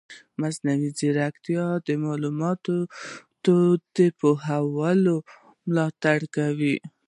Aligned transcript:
مصنوعي 0.39 0.89
ځیرکتیا 0.97 1.65
د 1.85 1.87
معلوماتي 2.03 4.07
پوهاوي 4.19 4.93
ملاتړ 5.71 6.19
کوي. 6.35 6.75